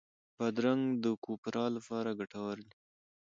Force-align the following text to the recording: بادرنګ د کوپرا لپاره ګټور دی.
بادرنګ 0.37 0.83
د 1.03 1.05
کوپرا 1.23 1.65
لپاره 1.75 2.09
ګټور 2.19 2.57
دی. 2.67 2.73